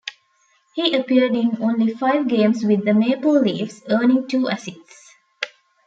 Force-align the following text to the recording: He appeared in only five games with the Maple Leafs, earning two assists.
He 0.73 0.95
appeared 0.95 1.35
in 1.35 1.61
only 1.61 1.93
five 1.93 2.27
games 2.27 2.63
with 2.65 2.85
the 2.85 2.93
Maple 2.95 3.39
Leafs, 3.39 3.83
earning 3.87 4.27
two 4.27 4.47
assists. 4.47 5.13